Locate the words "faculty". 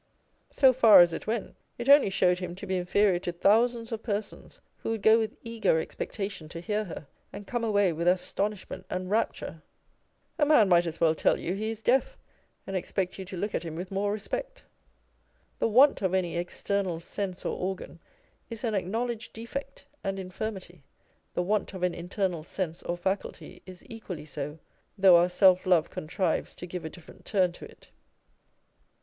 22.97-23.61